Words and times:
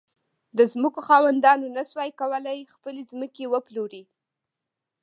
د 0.57 0.59
ځمکو 0.73 0.99
خاوندانو 1.07 1.67
نه 1.77 1.83
شوای 1.89 2.09
کولای 2.21 2.69
خپلې 2.75 3.01
ځمکې 3.11 3.45
وپلوري. 3.53 4.03